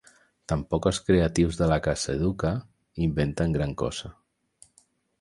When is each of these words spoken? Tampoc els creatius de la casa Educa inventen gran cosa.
Tampoc 0.53 0.87
els 0.91 0.99
creatius 1.09 1.59
de 1.61 1.69
la 1.73 1.79
casa 1.89 2.15
Educa 2.21 2.57
inventen 3.09 3.57
gran 3.61 3.81
cosa. 3.87 4.15